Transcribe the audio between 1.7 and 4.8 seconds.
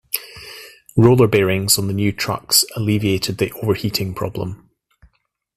on the new trucks alleviated the overheating problem.